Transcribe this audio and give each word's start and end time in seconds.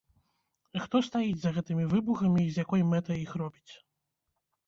Хто 0.83 1.01
стаіць 1.07 1.35
за 1.41 1.51
гэтымі 1.57 1.85
выбухамі 1.91 2.41
і 2.45 2.53
з 2.55 2.65
якой 2.65 2.81
мэтай 2.93 3.17
іх 3.27 3.31
робіць? 3.43 3.73